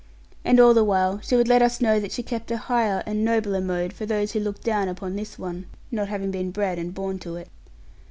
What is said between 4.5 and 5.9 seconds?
down upon this one,